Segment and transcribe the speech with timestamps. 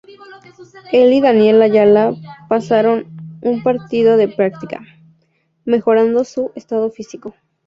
[0.91, 2.15] El y Daniel Ayala
[2.49, 3.05] pasaron
[3.43, 4.79] un partido de práctica,
[5.63, 7.35] mejorando su estado físico.